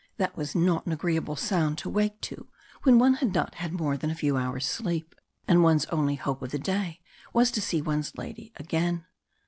That 0.17 0.35
was 0.35 0.55
not 0.55 0.87
an 0.87 0.93
agreeable 0.93 1.35
sound 1.35 1.77
to 1.77 1.87
wake 1.87 2.19
to 2.21 2.47
when 2.81 2.97
one 2.97 3.13
had 3.13 3.35
not 3.35 3.53
had 3.53 3.71
more 3.71 3.95
than 3.97 4.09
a 4.09 4.15
few 4.15 4.35
hours' 4.35 4.65
sleep, 4.65 5.13
and 5.47 5.61
one's 5.61 5.85
only 5.91 6.15
hope 6.15 6.41
of 6.41 6.49
the 6.49 6.57
day 6.57 7.01
was 7.33 7.51
to 7.51 7.61
see 7.61 7.83
one's 7.83 8.17
lady 8.17 8.51
again. 8.55 9.05